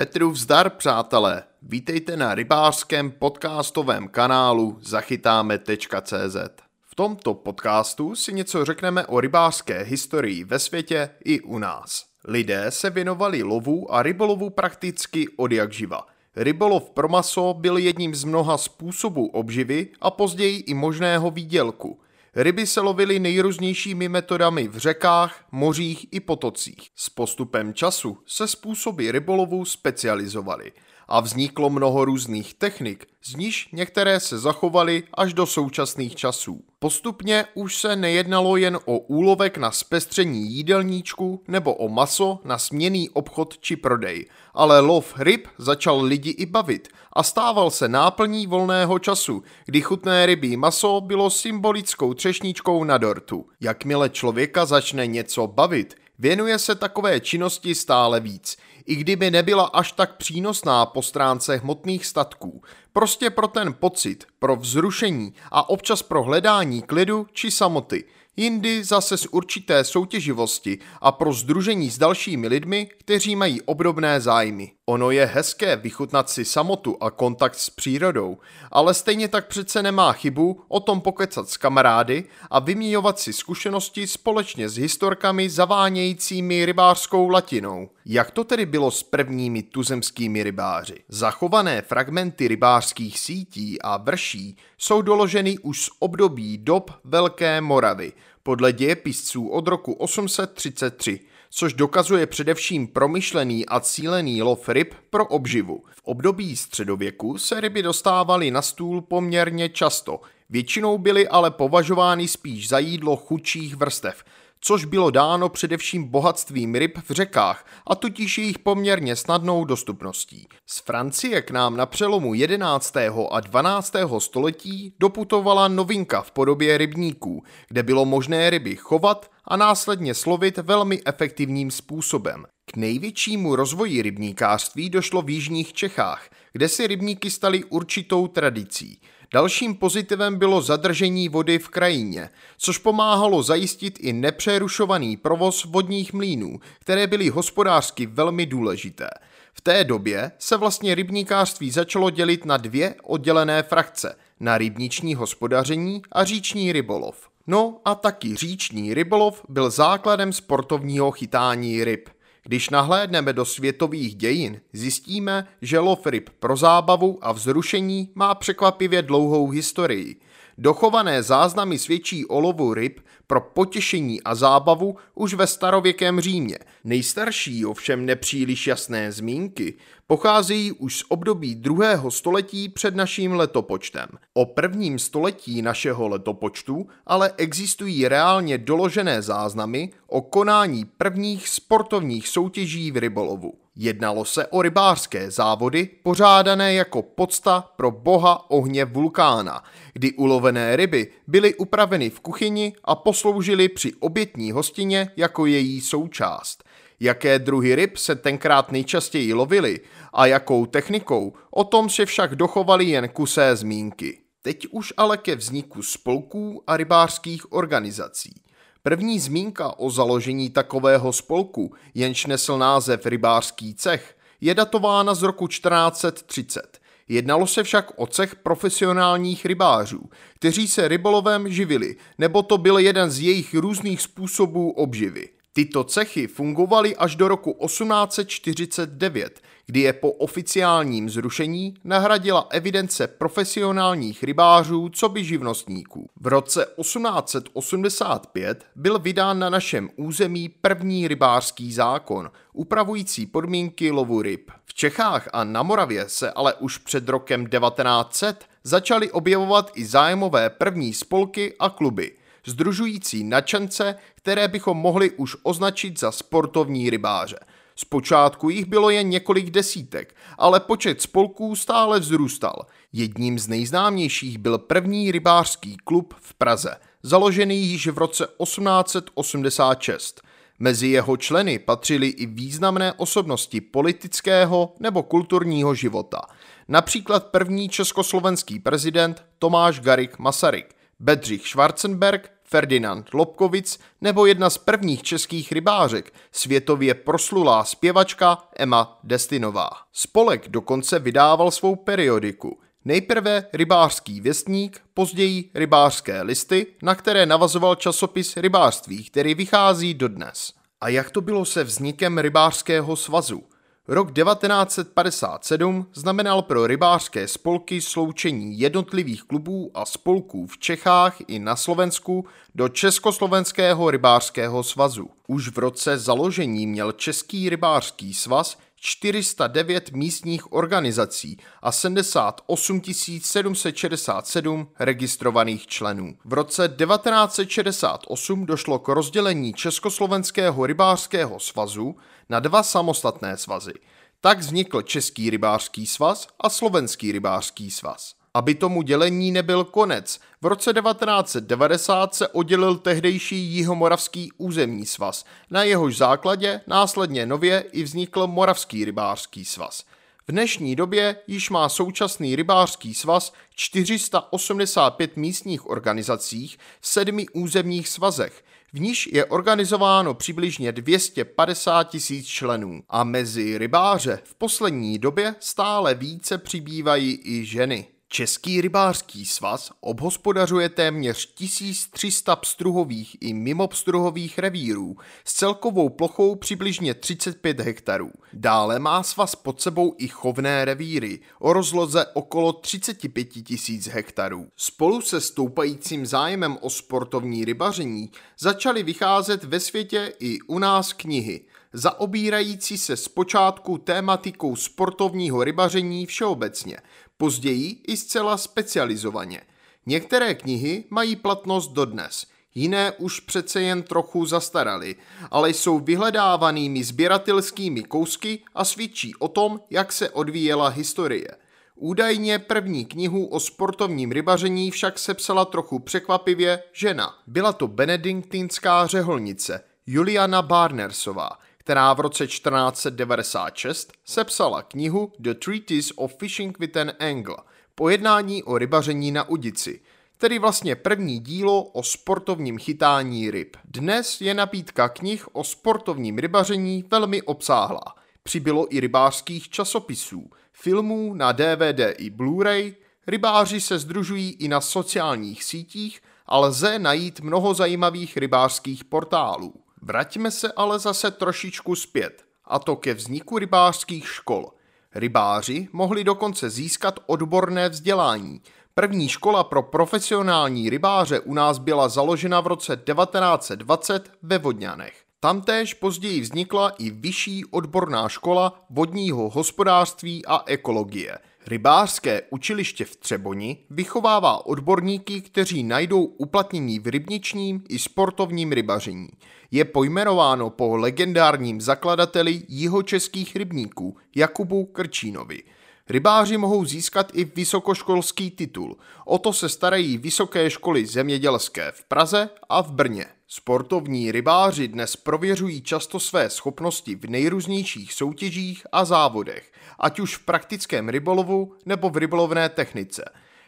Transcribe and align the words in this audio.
Petru 0.00 0.30
vzdar, 0.30 0.70
přátelé. 0.70 1.42
Vítejte 1.62 2.16
na 2.16 2.34
rybářském 2.34 3.10
podcastovém 3.10 4.08
kanálu 4.08 4.78
zachytáme.cz. 4.80 6.36
V 6.82 6.94
tomto 6.94 7.34
podcastu 7.34 8.14
si 8.14 8.32
něco 8.32 8.64
řekneme 8.64 9.06
o 9.06 9.20
rybářské 9.20 9.82
historii 9.82 10.44
ve 10.44 10.58
světě 10.58 11.10
i 11.24 11.40
u 11.40 11.58
nás. 11.58 12.04
Lidé 12.24 12.66
se 12.68 12.90
věnovali 12.90 13.42
lovu 13.42 13.94
a 13.94 14.02
rybolovu 14.02 14.50
prakticky 14.50 15.28
od 15.36 15.52
jak 15.52 15.72
živa. 15.72 16.06
Rybolov 16.36 16.90
pro 16.90 17.08
maso 17.08 17.54
byl 17.54 17.76
jedním 17.76 18.14
z 18.14 18.24
mnoha 18.24 18.58
způsobů 18.58 19.26
obživy 19.26 19.88
a 20.00 20.10
později 20.10 20.58
i 20.58 20.74
možného 20.74 21.30
výdělku– 21.30 22.00
Ryby 22.34 22.66
se 22.66 22.80
lovily 22.80 23.18
nejrůznějšími 23.18 24.08
metodami 24.08 24.68
v 24.68 24.76
řekách, 24.76 25.44
mořích 25.52 26.06
i 26.10 26.20
potocích. 26.20 26.90
S 26.96 27.08
postupem 27.08 27.74
času 27.74 28.18
se 28.26 28.48
způsoby 28.48 29.10
rybolovu 29.10 29.64
specializovaly 29.64 30.72
a 31.08 31.20
vzniklo 31.20 31.70
mnoho 31.70 32.04
různých 32.04 32.54
technik, 32.54 33.06
z 33.24 33.34
níž 33.34 33.68
některé 33.72 34.20
se 34.20 34.38
zachovaly 34.38 35.02
až 35.14 35.34
do 35.34 35.46
současných 35.46 36.16
časů. 36.16 36.64
Postupně 36.82 37.44
už 37.54 37.76
se 37.76 37.96
nejednalo 37.96 38.56
jen 38.56 38.78
o 38.84 38.98
úlovek 38.98 39.58
na 39.58 39.70
zpestření 39.70 40.50
jídelníčku 40.50 41.42
nebo 41.48 41.74
o 41.74 41.88
maso 41.88 42.38
na 42.44 42.58
směný 42.58 43.10
obchod 43.10 43.58
či 43.58 43.76
prodej, 43.76 44.26
ale 44.54 44.80
lov 44.80 45.14
ryb 45.18 45.48
začal 45.58 46.02
lidi 46.02 46.30
i 46.30 46.46
bavit 46.46 46.88
a 47.12 47.22
stával 47.22 47.70
se 47.70 47.88
náplní 47.88 48.46
volného 48.46 48.98
času, 48.98 49.42
kdy 49.64 49.80
chutné 49.80 50.26
rybí 50.26 50.56
maso 50.56 51.00
bylo 51.00 51.30
symbolickou 51.30 52.14
třešničkou 52.14 52.84
na 52.84 52.98
dortu. 52.98 53.46
Jakmile 53.60 54.08
člověka 54.08 54.64
začne 54.64 55.06
něco 55.06 55.46
bavit, 55.46 55.94
věnuje 56.18 56.58
se 56.58 56.74
takové 56.74 57.20
činnosti 57.20 57.74
stále 57.74 58.20
víc– 58.20 58.56
i 58.86 58.96
kdyby 58.96 59.30
nebyla 59.30 59.64
až 59.64 59.92
tak 59.92 60.16
přínosná 60.16 60.86
po 60.86 61.02
stránce 61.02 61.56
hmotných 61.56 62.06
statků, 62.06 62.62
prostě 62.92 63.30
pro 63.30 63.48
ten 63.48 63.74
pocit, 63.74 64.24
pro 64.38 64.56
vzrušení 64.56 65.34
a 65.50 65.68
občas 65.68 66.02
pro 66.02 66.22
hledání 66.22 66.82
klidu 66.82 67.26
či 67.32 67.50
samoty– 67.50 68.04
jindy 68.36 68.84
zase 68.84 69.16
z 69.16 69.26
určité 69.26 69.84
soutěživosti 69.84 70.78
a 71.00 71.12
pro 71.12 71.32
združení 71.32 71.90
s 71.90 71.98
dalšími 71.98 72.48
lidmi, 72.48 72.88
kteří 72.98 73.36
mají 73.36 73.62
obdobné 73.62 74.20
zájmy. 74.20 74.72
Ono 74.90 75.10
je 75.10 75.26
hezké 75.26 75.76
vychutnat 75.76 76.30
si 76.30 76.44
samotu 76.44 76.96
a 77.00 77.10
kontakt 77.10 77.54
s 77.54 77.70
přírodou, 77.70 78.38
ale 78.70 78.94
stejně 78.94 79.28
tak 79.28 79.46
přece 79.46 79.82
nemá 79.82 80.12
chybu 80.12 80.60
o 80.68 80.80
tom 80.80 81.00
pokecat 81.00 81.48
s 81.48 81.56
kamarády 81.56 82.24
a 82.50 82.58
vyměňovat 82.58 83.18
si 83.18 83.32
zkušenosti 83.32 84.06
společně 84.06 84.68
s 84.68 84.76
historkami 84.76 85.50
zavánějícími 85.50 86.66
rybářskou 86.66 87.28
latinou. 87.28 87.90
Jak 88.06 88.30
to 88.30 88.44
tedy 88.44 88.66
bylo 88.66 88.90
s 88.90 89.02
prvními 89.02 89.62
tuzemskými 89.62 90.42
rybáři? 90.42 90.94
Zachované 91.08 91.82
fragmenty 91.82 92.48
rybářských 92.48 93.18
sítí 93.18 93.82
a 93.82 93.96
vrší 93.96 94.56
jsou 94.78 95.02
doloženy 95.02 95.58
už 95.58 95.84
z 95.84 95.90
období 95.98 96.58
dob 96.58 96.90
Velké 97.04 97.60
Moravy, 97.60 98.12
podle 98.42 98.72
dějepisců 98.72 99.48
od 99.48 99.68
roku 99.68 99.92
833, 99.92 101.20
což 101.50 101.72
dokazuje 101.72 102.26
především 102.26 102.88
promyšlený 102.88 103.66
a 103.66 103.80
cílený 103.80 104.42
lov 104.42 104.68
ryb 104.68 104.94
pro 105.10 105.26
obživu. 105.26 105.84
V 105.90 106.00
období 106.04 106.56
středověku 106.56 107.38
se 107.38 107.60
ryby 107.60 107.82
dostávaly 107.82 108.50
na 108.50 108.62
stůl 108.62 109.00
poměrně 109.00 109.68
často, 109.68 110.20
většinou 110.50 110.98
byly 110.98 111.28
ale 111.28 111.50
považovány 111.50 112.28
spíš 112.28 112.68
za 112.68 112.78
jídlo 112.78 113.16
chudších 113.16 113.76
vrstev– 113.76 114.24
což 114.60 114.84
bylo 114.84 115.10
dáno 115.10 115.48
především 115.48 116.08
bohatstvím 116.08 116.74
ryb 116.74 116.98
v 117.08 117.10
řekách 117.10 117.66
a 117.86 117.94
totiž 117.94 118.38
jejich 118.38 118.58
poměrně 118.58 119.16
snadnou 119.16 119.64
dostupností. 119.64 120.48
Z 120.66 120.78
Francie 120.78 121.42
k 121.42 121.50
nám 121.50 121.76
na 121.76 121.86
přelomu 121.86 122.34
11. 122.34 122.96
a 123.30 123.40
12. 123.40 123.92
století 124.18 124.94
doputovala 125.00 125.68
novinka 125.68 126.22
v 126.22 126.30
podobě 126.30 126.78
rybníků, 126.78 127.42
kde 127.68 127.82
bylo 127.82 128.04
možné 128.04 128.50
ryby 128.50 128.76
chovat 128.76 129.30
a 129.44 129.56
následně 129.56 130.14
slovit 130.14 130.58
velmi 130.58 131.00
efektivním 131.06 131.70
způsobem. 131.70 132.46
K 132.72 132.76
největšímu 132.76 133.56
rozvoji 133.56 134.02
rybníkářství 134.02 134.90
došlo 134.90 135.22
v 135.22 135.30
jižních 135.30 135.72
Čechách, 135.72 136.30
kde 136.52 136.68
si 136.68 136.86
rybníky 136.86 137.30
staly 137.30 137.64
určitou 137.64 138.26
tradicí. 138.26 139.00
Dalším 139.32 139.74
pozitivem 139.74 140.38
bylo 140.38 140.62
zadržení 140.62 141.28
vody 141.28 141.58
v 141.58 141.68
krajině, 141.68 142.30
což 142.58 142.78
pomáhalo 142.78 143.42
zajistit 143.42 143.98
i 144.00 144.12
nepřerušovaný 144.12 145.16
provoz 145.16 145.64
vodních 145.64 146.12
mlínů, 146.12 146.60
které 146.78 147.06
byly 147.06 147.28
hospodářsky 147.28 148.06
velmi 148.06 148.46
důležité. 148.46 149.08
V 149.52 149.60
té 149.60 149.84
době 149.84 150.32
se 150.38 150.56
vlastně 150.56 150.94
rybníkářství 150.94 151.70
začalo 151.70 152.10
dělit 152.10 152.44
na 152.44 152.56
dvě 152.56 152.94
oddělené 153.02 153.62
frakce, 153.62 154.16
na 154.40 154.58
rybniční 154.58 155.14
hospodaření 155.14 156.02
a 156.12 156.24
říční 156.24 156.72
rybolov. 156.72 157.28
No 157.46 157.80
a 157.84 157.94
taky 157.94 158.36
říční 158.36 158.94
rybolov 158.94 159.44
byl 159.48 159.70
základem 159.70 160.32
sportovního 160.32 161.10
chytání 161.10 161.84
ryb. 161.84 162.08
Když 162.42 162.70
nahlédneme 162.70 163.32
do 163.32 163.44
světových 163.44 164.14
dějin, 164.14 164.60
zjistíme, 164.72 165.48
že 165.62 165.78
lov 165.78 166.06
ryb 166.06 166.30
pro 166.40 166.56
zábavu 166.56 167.18
a 167.22 167.32
vzrušení 167.32 168.10
má 168.14 168.34
překvapivě 168.34 169.02
dlouhou 169.02 169.48
historii. 169.48 170.16
Dochované 170.58 171.22
záznamy 171.22 171.78
svědčí 171.78 172.26
o 172.26 172.40
lovu 172.40 172.74
ryb 172.74 173.00
pro 173.26 173.40
potěšení 173.40 174.22
a 174.22 174.34
zábavu 174.34 174.96
už 175.14 175.34
ve 175.34 175.46
starověkém 175.46 176.20
Římě. 176.20 176.58
Nejstarší 176.84 177.66
ovšem 177.66 178.06
nepříliš 178.06 178.66
jasné 178.66 179.12
zmínky 179.12 179.74
pocházejí 180.10 180.72
už 180.72 180.96
z 180.96 181.04
období 181.08 181.54
druhého 181.54 182.10
století 182.10 182.68
před 182.68 182.96
naším 182.96 183.32
letopočtem. 183.32 184.08
O 184.34 184.46
prvním 184.46 184.98
století 184.98 185.62
našeho 185.62 186.08
letopočtu 186.08 186.86
ale 187.06 187.32
existují 187.36 188.08
reálně 188.08 188.58
doložené 188.58 189.22
záznamy 189.22 189.90
o 190.06 190.22
konání 190.22 190.84
prvních 190.84 191.48
sportovních 191.48 192.28
soutěží 192.28 192.90
v 192.90 192.96
rybolovu. 192.96 193.52
Jednalo 193.76 194.24
se 194.24 194.46
o 194.46 194.62
rybářské 194.62 195.30
závody 195.30 195.88
pořádané 196.02 196.74
jako 196.74 197.02
podsta 197.02 197.70
pro 197.76 197.90
boha 197.90 198.50
ohně 198.50 198.84
vulkána, 198.84 199.62
kdy 199.92 200.12
ulovené 200.12 200.76
ryby 200.76 201.12
byly 201.26 201.54
upraveny 201.54 202.10
v 202.10 202.20
kuchyni 202.20 202.72
a 202.84 202.94
posloužily 202.94 203.68
při 203.68 203.92
obětní 204.00 204.52
hostině 204.52 205.10
jako 205.16 205.46
její 205.46 205.80
součást. 205.80 206.69
Jaké 207.00 207.38
druhy 207.38 207.74
ryb 207.74 207.96
se 207.96 208.14
tenkrát 208.14 208.72
nejčastěji 208.72 209.32
lovily 209.34 209.80
a 210.12 210.26
jakou 210.26 210.66
technikou, 210.66 211.32
o 211.50 211.64
tom 211.64 211.90
se 211.90 212.06
však 212.06 212.34
dochovaly 212.34 212.84
jen 212.84 213.08
kusé 213.08 213.56
zmínky. 213.56 214.18
Teď 214.42 214.66
už 214.70 214.92
ale 214.96 215.16
ke 215.16 215.36
vzniku 215.36 215.82
spolků 215.82 216.62
a 216.66 216.76
rybářských 216.76 217.52
organizací. 217.52 218.34
První 218.82 219.18
zmínka 219.18 219.78
o 219.78 219.90
založení 219.90 220.50
takového 220.50 221.12
spolku, 221.12 221.74
jenž 221.94 222.26
nesl 222.26 222.58
název 222.58 223.06
Rybářský 223.06 223.74
cech, 223.74 224.16
je 224.40 224.54
datována 224.54 225.14
z 225.14 225.22
roku 225.22 225.46
1430. 225.46 226.80
Jednalo 227.08 227.46
se 227.46 227.62
však 227.62 227.92
o 227.96 228.06
cech 228.06 228.36
profesionálních 228.36 229.46
rybářů, 229.46 230.10
kteří 230.34 230.68
se 230.68 230.88
rybolovem 230.88 231.52
živili, 231.52 231.96
nebo 232.18 232.42
to 232.42 232.58
byl 232.58 232.78
jeden 232.78 233.10
z 233.10 233.20
jejich 233.20 233.54
různých 233.54 234.00
způsobů 234.00 234.70
obživy. 234.70 235.28
Tyto 235.52 235.84
cechy 235.84 236.26
fungovaly 236.26 236.96
až 236.96 237.16
do 237.16 237.28
roku 237.28 237.56
1849, 237.66 239.40
kdy 239.66 239.80
je 239.80 239.92
po 239.92 240.10
oficiálním 240.10 241.10
zrušení 241.10 241.74
nahradila 241.84 242.46
evidence 242.50 243.06
profesionálních 243.06 244.22
rybářů 244.22 244.88
co 244.88 245.08
by 245.08 245.24
živnostníků. 245.24 246.10
V 246.20 246.26
roce 246.26 246.66
1885 246.80 248.64
byl 248.76 248.98
vydán 248.98 249.38
na 249.38 249.50
našem 249.50 249.90
území 249.96 250.48
první 250.48 251.08
rybářský 251.08 251.72
zákon, 251.72 252.30
upravující 252.52 253.26
podmínky 253.26 253.90
lovu 253.90 254.22
ryb. 254.22 254.50
V 254.64 254.74
Čechách 254.74 255.28
a 255.32 255.44
na 255.44 255.62
Moravě 255.62 256.08
se 256.08 256.30
ale 256.30 256.54
už 256.54 256.78
před 256.78 257.08
rokem 257.08 257.46
1900 257.46 258.44
začaly 258.64 259.10
objevovat 259.10 259.70
i 259.74 259.84
zájmové 259.84 260.50
první 260.50 260.92
spolky 260.92 261.54
a 261.58 261.68
kluby– 261.68 262.12
združující 262.46 263.24
nadšence, 263.24 263.94
které 264.22 264.48
bychom 264.48 264.76
mohli 264.76 265.10
už 265.10 265.36
označit 265.42 266.00
za 266.00 266.12
sportovní 266.12 266.90
rybáře. 266.90 267.38
Zpočátku 267.76 268.50
jich 268.50 268.64
bylo 268.64 268.90
jen 268.90 269.08
několik 269.08 269.50
desítek, 269.50 270.16
ale 270.38 270.60
počet 270.60 271.02
spolků 271.02 271.56
stále 271.56 272.00
vzrůstal. 272.00 272.66
Jedním 272.92 273.38
z 273.38 273.48
nejznámějších 273.48 274.38
byl 274.38 274.58
první 274.58 275.12
rybářský 275.12 275.76
klub 275.84 276.14
v 276.20 276.34
Praze, 276.34 276.76
založený 277.02 277.66
již 277.66 277.86
v 277.86 277.98
roce 277.98 278.26
1886. 278.42 280.20
Mezi 280.58 280.88
jeho 280.88 281.16
členy 281.16 281.58
patřily 281.58 282.06
i 282.06 282.26
významné 282.26 282.92
osobnosti 282.92 283.60
politického 283.60 284.74
nebo 284.80 285.02
kulturního 285.02 285.74
života. 285.74 286.20
Například 286.68 287.26
první 287.26 287.68
československý 287.68 288.60
prezident 288.60 289.24
Tomáš 289.38 289.80
Garik 289.80 290.18
Masaryk, 290.18 290.74
Bedřich 290.98 291.48
Schwarzenberg, 291.48 292.32
Ferdinand 292.50 293.14
Lobkovic 293.14 293.78
nebo 294.00 294.26
jedna 294.26 294.50
z 294.50 294.58
prvních 294.58 295.02
českých 295.02 295.52
rybářek, 295.52 296.12
světově 296.32 296.94
proslulá 296.94 297.64
zpěvačka 297.64 298.38
Emma 298.58 298.98
Destinová. 299.04 299.70
Spolek 299.92 300.48
dokonce 300.48 300.98
vydával 300.98 301.50
svou 301.50 301.76
periodiku– 301.76 302.58
Nejprve 302.84 303.46
rybářský 303.52 304.20
věstník, 304.20 304.80
později 304.94 305.50
rybářské 305.54 306.22
listy, 306.22 306.66
na 306.82 306.94
které 306.94 307.26
navazoval 307.26 307.74
časopis 307.74 308.36
rybářství, 308.36 309.04
který 309.04 309.34
vychází 309.34 309.94
dodnes. 309.94 310.52
A 310.80 310.88
jak 310.88 311.10
to 311.10 311.20
bylo 311.20 311.44
se 311.44 311.64
vznikem 311.64 312.18
rybářského 312.18 312.96
svazu? 312.96 313.42
Rok 313.88 314.12
1957 314.12 315.86
znamenal 315.94 316.42
pro 316.42 316.66
rybářské 316.66 317.28
spolky 317.28 317.80
sloučení 317.80 318.60
jednotlivých 318.60 319.22
klubů 319.22 319.70
a 319.74 319.86
spolků 319.86 320.46
v 320.46 320.58
Čechách 320.58 321.16
i 321.26 321.38
na 321.38 321.56
Slovensku 321.56 322.26
do 322.54 322.68
Československého 322.68 323.90
rybářského 323.90 324.62
svazu. 324.62 325.10
Už 325.26 325.48
v 325.48 325.58
roce 325.58 325.98
založení 325.98 326.66
měl 326.66 326.92
Český 326.92 327.48
rybářský 327.50 328.14
svaz 328.14 328.58
409 328.80 329.92
místních 329.92 330.52
organizací 330.52 331.36
a 331.62 331.72
78 331.72 332.82
767 333.22 334.68
registrovaných 334.78 335.66
členů. 335.66 336.16
V 336.24 336.32
roce 336.32 336.68
1968 336.68 338.46
došlo 338.46 338.78
k 338.78 338.88
rozdělení 338.88 339.54
Československého 339.54 340.66
rybářského 340.66 341.40
svazu 341.40 341.96
na 342.28 342.40
dva 342.40 342.62
samostatné 342.62 343.36
svazy. 343.36 343.72
Tak 344.20 344.38
vznikl 344.38 344.82
Český 344.82 345.30
rybářský 345.30 345.86
svaz 345.86 346.28
a 346.40 346.50
Slovenský 346.50 347.12
rybářský 347.12 347.70
svaz. 347.70 348.19
Aby 348.34 348.54
tomu 348.54 348.82
dělení 348.82 349.32
nebyl 349.32 349.64
konec, 349.64 350.20
v 350.42 350.46
roce 350.46 350.72
1990 350.72 352.14
se 352.14 352.28
oddělil 352.28 352.76
tehdejší 352.76 353.36
Jihomoravský 353.36 354.32
územní 354.38 354.86
svaz, 354.86 355.24
na 355.50 355.62
jehož 355.62 355.96
základě 355.96 356.60
následně 356.66 357.26
nově 357.26 357.64
i 357.72 357.82
vznikl 357.82 358.26
Moravský 358.26 358.84
rybářský 358.84 359.44
svaz. 359.44 359.84
V 360.28 360.32
dnešní 360.32 360.76
době 360.76 361.16
již 361.26 361.50
má 361.50 361.68
současný 361.68 362.36
rybářský 362.36 362.94
svaz 362.94 363.32
485 363.54 365.16
místních 365.16 365.70
organizacích 365.70 366.58
v 366.80 366.88
sedmi 366.88 367.26
územních 367.28 367.88
svazech, 367.88 368.44
v 368.72 368.80
níž 368.80 369.08
je 369.12 369.24
organizováno 369.24 370.14
přibližně 370.14 370.72
250 370.72 371.84
tisíc 371.84 372.26
členů 372.26 372.82
a 372.88 373.04
mezi 373.04 373.58
rybáře 373.58 374.20
v 374.24 374.34
poslední 374.34 374.98
době 374.98 375.34
stále 375.40 375.94
více 375.94 376.38
přibývají 376.38 377.20
i 377.24 377.44
ženy. 377.44 377.86
Český 378.12 378.60
rybářský 378.60 379.24
svaz 379.24 379.70
obhospodařuje 379.80 380.68
téměř 380.68 381.34
1300 381.34 382.36
pstruhových 382.36 383.16
i 383.20 383.34
mimopstruhových 383.34 384.38
revírů 384.38 384.96
s 385.24 385.32
celkovou 385.32 385.88
plochou 385.88 386.34
přibližně 386.34 386.94
35 386.94 387.60
hektarů. 387.60 388.10
Dále 388.32 388.78
má 388.78 389.02
svaz 389.02 389.34
pod 389.34 389.60
sebou 389.60 389.94
i 389.98 390.08
chovné 390.08 390.64
revíry 390.64 391.20
o 391.38 391.52
rozloze 391.52 392.06
okolo 392.14 392.52
35 392.52 393.24
tisíc 393.24 393.88
hektarů. 393.88 394.48
Spolu 394.56 395.00
se 395.00 395.20
stoupajícím 395.20 396.06
zájmem 396.06 396.58
o 396.60 396.70
sportovní 396.70 397.44
rybaření 397.44 398.10
začaly 398.38 398.82
vycházet 398.82 399.44
ve 399.44 399.60
světě 399.60 400.12
i 400.20 400.38
u 400.46 400.58
nás 400.58 400.92
knihy, 400.92 401.40
zaobírající 401.72 402.78
se 402.78 402.96
zpočátku 402.96 403.78
tématikou 403.78 404.56
sportovního 404.56 405.44
rybaření 405.44 406.06
všeobecně, 406.06 406.76
později 407.20 407.82
i 407.88 407.96
zcela 407.96 408.36
specializovaně. 408.36 409.40
Některé 409.86 410.34
knihy 410.34 410.84
mají 410.90 411.16
platnost 411.16 411.68
dodnes, 411.72 412.26
jiné 412.54 412.92
už 412.92 413.20
přece 413.20 413.62
jen 413.62 413.82
trochu 413.82 414.26
zastaraly, 414.26 414.96
ale 415.30 415.50
jsou 415.50 415.78
vyhledávanými 415.78 416.84
sběratelskými 416.84 417.82
kousky 417.82 418.42
a 418.54 418.64
svědčí 418.64 419.14
o 419.14 419.28
tom, 419.28 419.60
jak 419.70 419.92
se 419.92 420.10
odvíjela 420.10 420.68
historie. 420.68 421.28
Údajně 421.76 422.38
první 422.38 422.84
knihu 422.84 423.26
o 423.26 423.40
sportovním 423.40 424.12
rybaření 424.12 424.70
však 424.70 424.98
sepsala 424.98 425.44
trochu 425.44 425.78
překvapivě 425.78 426.62
žena. 426.72 427.14
Byla 427.26 427.52
to 427.52 427.68
benediktinská 427.68 428.86
řeholnice 428.86 429.64
Juliana 429.86 430.42
Barnersová, 430.42 431.30
která 431.70 431.94
v 431.94 432.00
roce 432.00 432.26
1496 432.26 433.92
sepsala 434.04 434.62
knihu 434.62 435.12
The 435.18 435.34
Treatise 435.34 435.94
of 435.96 436.16
Fishing 436.18 436.58
with 436.58 436.76
an 436.76 436.92
Angle, 436.98 437.36
pojednání 437.74 438.42
o 438.42 438.58
rybaření 438.58 439.10
na 439.10 439.28
udici, 439.28 439.80
tedy 440.18 440.38
vlastně 440.38 440.76
první 440.76 441.18
dílo 441.18 441.62
o 441.62 441.82
sportovním 441.82 442.58
chytání 442.58 443.30
ryb. 443.30 443.56
Dnes 443.64 444.20
je 444.20 444.34
nabídka 444.34 444.88
knih 444.88 445.36
o 445.36 445.44
sportovním 445.44 446.18
rybaření 446.18 446.84
velmi 446.90 447.22
obsáhlá. 447.22 447.94
Přibylo 448.22 448.74
i 448.74 448.80
rybářských 448.80 449.48
časopisů, 449.48 450.30
filmů 450.52 451.14
na 451.14 451.32
DVD 451.32 451.94
i 451.98 452.10
Blu-ray, 452.10 452.74
rybáři 453.06 453.60
se 453.60 453.78
združují 453.78 454.30
i 454.30 454.48
na 454.48 454.60
sociálních 454.60 455.44
sítích 455.44 456.00
a 456.26 456.38
lze 456.38 456.78
najít 456.78 457.20
mnoho 457.20 457.54
zajímavých 457.54 458.16
rybářských 458.16 458.84
portálů. 458.84 459.54
Vraťme 459.82 460.30
se 460.30 460.52
ale 460.52 460.78
zase 460.78 461.10
trošičku 461.10 461.74
zpět, 461.74 462.24
a 462.44 462.58
to 462.58 462.76
ke 462.76 462.94
vzniku 462.94 463.38
rybářských 463.38 464.08
škol. 464.08 464.50
Rybáři 464.94 465.68
mohli 465.72 466.04
dokonce 466.04 466.50
získat 466.50 467.00
odborné 467.06 467.68
vzdělání. 467.68 468.40
První 468.74 469.08
škola 469.08 469.44
pro 469.44 469.62
profesionální 469.62 470.70
rybáře 470.70 471.20
u 471.20 471.34
nás 471.34 471.58
byla 471.58 471.88
založena 471.88 472.40
v 472.40 472.46
roce 472.46 472.76
1920 472.76 474.12
ve 474.22 474.38
Vodňanech. 474.38 475.04
Tamtéž 475.20 475.74
později 475.74 476.20
vznikla 476.20 476.70
i 476.70 476.90
vyšší 476.90 477.44
odborná 477.44 478.08
škola 478.08 478.60
vodního 478.70 479.30
hospodářství 479.30 480.26
a 480.26 480.42
ekologie– 480.46 481.18
Rybářské 481.50 482.22
učiliště 482.30 482.84
v 482.84 482.96
Třeboni 482.96 483.58
vychovává 483.70 484.46
odborníky, 484.46 485.20
kteří 485.20 485.62
najdou 485.62 486.04
uplatnění 486.04 486.78
v 486.78 486.86
rybničním 486.86 487.64
i 487.68 487.78
sportovním 487.78 488.52
rybaření. 488.52 489.08
Je 489.50 489.64
pojmenováno 489.64 490.50
po 490.50 490.76
legendárním 490.76 491.60
zakladateli 491.60 492.42
jihočeských 492.48 493.36
rybníků 493.36 493.96
Jakubu 494.16 494.64
Krčínovi. 494.64 495.42
Rybáři 495.88 496.36
mohou 496.36 496.64
získat 496.64 497.10
i 497.14 497.24
vysokoškolský 497.24 498.30
titul. 498.30 498.76
O 499.04 499.18
to 499.18 499.32
se 499.32 499.48
starají 499.48 499.98
vysoké 499.98 500.50
školy 500.50 500.86
zemědělské 500.86 501.72
v 501.72 501.84
Praze 501.84 502.28
a 502.48 502.62
v 502.62 502.72
Brně. 502.72 503.06
Sportovní 503.32 504.12
rybáři 504.12 504.68
dnes 504.68 504.96
prověřují 504.96 505.62
často 505.62 506.00
své 506.00 506.30
schopnosti 506.30 506.94
v 506.94 507.04
nejrůznějších 507.04 507.92
soutěžích 507.92 508.66
a 508.72 508.84
závodech, 508.84 509.52
ať 509.78 510.00
už 510.00 510.16
v 510.16 510.24
praktickém 510.24 510.88
rybolovu 510.88 511.54
nebo 511.66 511.90
v 511.90 511.96
rybolovné 511.96 512.48
technice. 512.48 513.04